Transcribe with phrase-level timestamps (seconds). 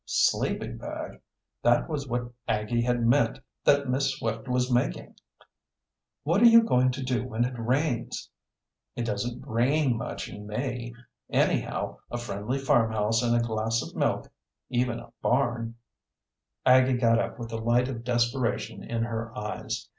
[0.03, 1.21] Sleeping bag!
[1.61, 5.13] That was what Aggie had meant that Miss Swift was making.
[6.23, 8.27] "What are you going to do when it rains?"
[8.95, 10.91] "It doesn't rain much in May.
[11.29, 14.27] Anyhow, a friendly farmhouse and a glass of milk
[14.71, 15.75] even a barn"
[16.65, 19.87] Aggie got up with the light of desperation in her eyes.